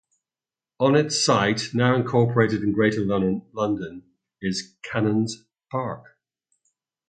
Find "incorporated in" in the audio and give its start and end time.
1.95-2.71